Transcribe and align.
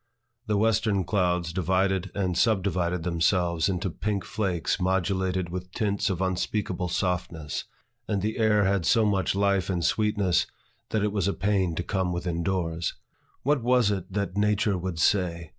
The 0.47 0.57
western 0.57 1.03
clouds 1.03 1.53
divided 1.53 2.09
and 2.15 2.35
subdivided 2.35 3.03
themselves 3.03 3.69
into 3.69 3.91
pink 3.91 4.25
flakes 4.25 4.79
modulated 4.81 5.49
with 5.49 5.71
tints 5.73 6.09
of 6.09 6.23
unspeakable 6.23 6.87
softness; 6.89 7.65
and 8.07 8.23
the 8.23 8.39
air 8.39 8.63
had 8.63 8.83
so 8.83 9.05
much 9.05 9.35
life 9.35 9.69
and 9.69 9.85
sweetness, 9.85 10.47
that 10.89 11.03
it 11.03 11.11
was 11.11 11.27
a 11.27 11.33
pain 11.33 11.75
to 11.75 11.83
come 11.83 12.11
within 12.11 12.41
doors. 12.41 12.95
What 13.43 13.61
was 13.61 13.91
it 13.91 14.11
that 14.11 14.35
nature 14.35 14.75
would 14.75 14.97
say? 14.97 15.49